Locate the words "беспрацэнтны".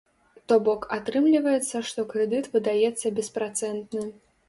3.21-4.13